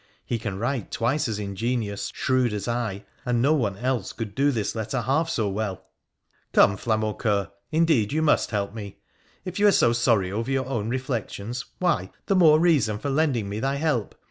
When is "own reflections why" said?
10.65-12.09